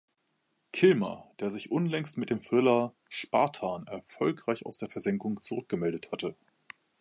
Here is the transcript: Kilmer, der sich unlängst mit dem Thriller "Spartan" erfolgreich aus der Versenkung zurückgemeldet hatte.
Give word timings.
Kilmer, 0.73 1.29
der 1.39 1.51
sich 1.51 1.69
unlängst 1.71 2.17
mit 2.17 2.31
dem 2.31 2.39
Thriller 2.39 2.95
"Spartan" 3.07 3.85
erfolgreich 3.85 4.65
aus 4.65 4.79
der 4.79 4.89
Versenkung 4.89 5.39
zurückgemeldet 5.43 6.11
hatte. 6.11 6.35